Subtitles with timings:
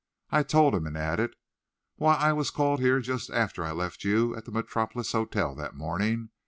[0.31, 1.35] I told him, and added,
[1.97, 5.75] "Why, I was called here just after I left you at the Metropolis Hotel that
[5.75, 6.29] morning.